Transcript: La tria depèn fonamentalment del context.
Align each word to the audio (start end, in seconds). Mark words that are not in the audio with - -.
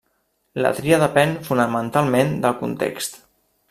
La 0.65 0.71
tria 0.77 0.99
depèn 1.03 1.37
fonamentalment 1.51 2.35
del 2.47 2.61
context. 2.67 3.25